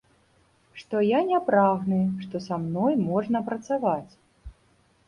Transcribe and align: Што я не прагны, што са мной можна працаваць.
Што 0.79 0.95
я 1.07 1.19
не 1.27 1.41
прагны, 1.49 2.01
што 2.25 2.35
са 2.47 2.55
мной 2.65 2.93
можна 3.09 3.45
працаваць. 3.53 4.11